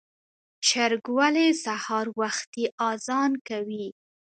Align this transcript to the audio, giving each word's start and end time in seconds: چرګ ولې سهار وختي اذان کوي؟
چرګ 0.67 1.03
ولې 1.17 1.47
سهار 1.63 2.07
وختي 2.19 2.63
اذان 2.89 3.31
کوي؟ 3.47 3.87